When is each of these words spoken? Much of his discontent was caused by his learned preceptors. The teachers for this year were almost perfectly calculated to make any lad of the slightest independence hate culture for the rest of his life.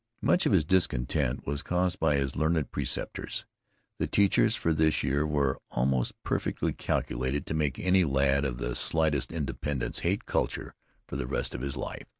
Much 0.23 0.47
of 0.47 0.51
his 0.51 0.65
discontent 0.65 1.45
was 1.45 1.61
caused 1.61 1.99
by 1.99 2.15
his 2.15 2.35
learned 2.35 2.71
preceptors. 2.71 3.45
The 3.99 4.07
teachers 4.07 4.55
for 4.55 4.73
this 4.73 5.03
year 5.03 5.27
were 5.27 5.59
almost 5.69 6.13
perfectly 6.23 6.73
calculated 6.73 7.45
to 7.45 7.53
make 7.53 7.77
any 7.77 8.03
lad 8.03 8.43
of 8.43 8.57
the 8.57 8.75
slightest 8.75 9.31
independence 9.31 9.99
hate 9.99 10.25
culture 10.25 10.73
for 11.07 11.17
the 11.17 11.27
rest 11.27 11.53
of 11.53 11.61
his 11.61 11.77
life. 11.77 12.07